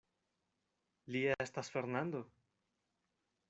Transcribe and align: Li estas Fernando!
Li 1.17 1.21
estas 1.45 1.71
Fernando! 1.77 2.25